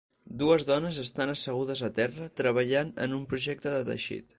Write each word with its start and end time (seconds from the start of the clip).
Dues 0.43 0.63
dones 0.69 0.97
estan 1.03 1.35
assegudes 1.35 1.85
a 1.89 1.93
terra 2.01 2.31
treballant 2.43 2.93
en 3.07 3.19
un 3.21 3.33
projecte 3.35 3.77
de 3.81 3.89
teixit. 3.93 4.27